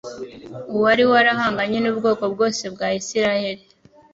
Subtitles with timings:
[0.75, 3.63] uwari warahanganye n'ubwoko bwose bwa Isiraheli